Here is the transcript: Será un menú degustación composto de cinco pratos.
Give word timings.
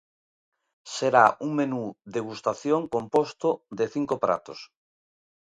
Será 0.95 1.25
un 1.45 1.51
menú 1.59 1.81
degustación 2.15 2.81
composto 2.95 3.49
de 3.77 3.85
cinco 3.93 4.15
pratos. 4.23 4.59